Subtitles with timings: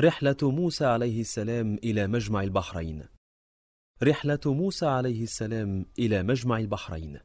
[0.00, 3.02] رحلة موسى عليه السلام إلى مجمع البحرين.
[4.02, 7.18] رحلة موسى عليه السلام إلى مجمع البحرين.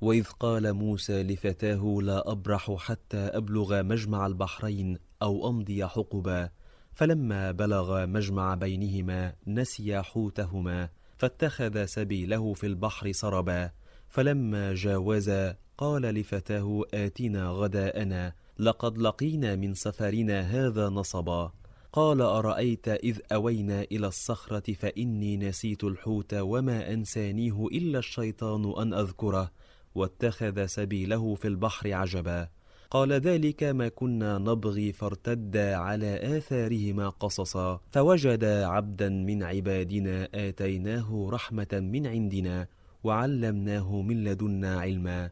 [0.00, 6.50] وإذ قال موسى لفتاه لا أبرح حتى أبلغ مجمع البحرين أو أمضي حقبا.
[6.92, 13.70] فلما بلغ مجمع بينهما نسي حوتهما فاتخذ سبيله في البحر سربا.
[14.08, 21.52] فلما جاوزا قال لفتاه آتنا غداءنا لقد لقينا من سفرنا هذا نصبا.
[21.96, 29.50] قال أرأيت إذ أوينا إلى الصخرة فإني نسيت الحوت وما أنسانيه إلا الشيطان أن أذكره
[29.94, 32.48] واتخذ سبيله في البحر عجبا.
[32.90, 37.80] قال ذلك ما كنا نبغي فارتدا على آثارهما قصصا.
[37.88, 42.66] فوجدا عبدا من عبادنا آتيناه رحمة من عندنا
[43.04, 45.30] وعلمناه من لدنا علما.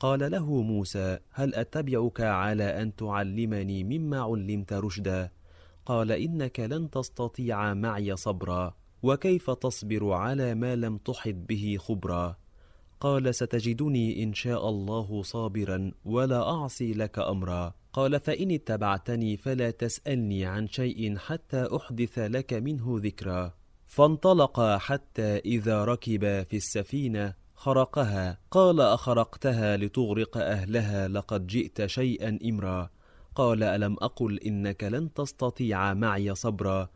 [0.00, 5.30] قال له موسى هل أتبعك على أن تعلمني مما علمت رشدا؟
[5.86, 12.36] قال إنك لن تستطيع معي صبرا وكيف تصبر على ما لم تحط به خبرا؟
[13.00, 17.74] قال ستجدني إن شاء الله صابرا ولا أعصي لك أمرا.
[17.92, 23.54] قال فإن اتبعتني فلا تسألني عن شيء حتى أحدث لك منه ذكرا.
[23.86, 28.38] فانطلقا حتى إذا ركبا في السفينة خرقها.
[28.50, 32.90] قال أخرقتها لتغرق أهلها لقد جئت شيئا إمرا.
[33.36, 36.88] قال ألم أقل إنك لن تستطيع معي صبرا؟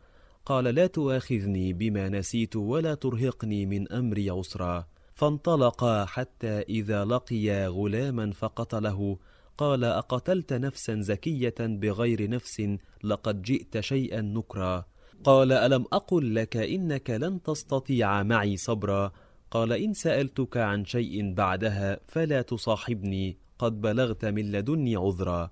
[0.45, 8.31] قال لا تؤاخذني بما نسيت ولا ترهقني من أمري عسرا فانطلقا حتى إذا لقيا غلاما
[8.31, 9.17] فقتله.
[9.57, 12.61] قال أقتلت نفسا زكية بغير نفس
[13.03, 14.85] لقد جئت شيئا نكرا.
[15.23, 19.11] قال ألم أقل لك إنك لن تستطيع معي صبرا؟
[19.51, 23.37] قال إن سألتك عن شيء بعدها فلا تصاحبني.
[23.59, 25.51] قد بلغت من لدني عذرا.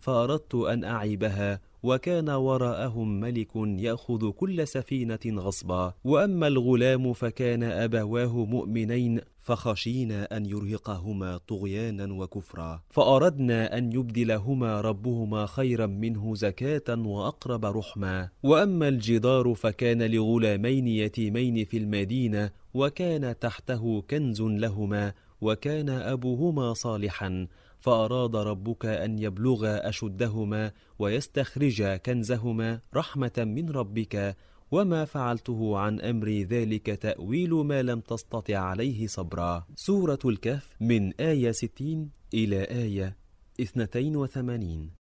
[0.00, 5.94] فأردت أن أعيبها وكان وراءهم ملك يأخذ كل سفينة غصبا.
[6.04, 12.82] وأما الغلام فكان أبواه مؤمنين فخشينا أن يرهقهما طغيانا وكفرا.
[12.90, 18.28] فأردنا أن يبدلهما ربهما خيرا منه زكاة وأقرب رحما.
[18.42, 27.46] وأما الجدار فكان لغلامين يتيمين في المدينة وكان تحته كنز لهما وكان أبوهما صالحا.
[27.80, 34.36] فأراد ربك أن يبلغا أشدهما ويستخرجا كنزهما رحمة من ربك
[34.70, 39.66] وما فعلته عن أمري ذلك تأويل ما لم تستطع عليه صبرا.
[39.74, 43.16] سورة الكهف من آية 60 إلى آية
[43.60, 44.99] 82